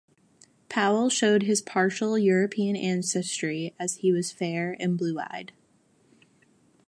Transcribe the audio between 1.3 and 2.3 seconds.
his partial